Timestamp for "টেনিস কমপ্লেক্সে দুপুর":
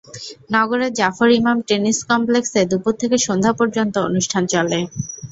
1.67-2.93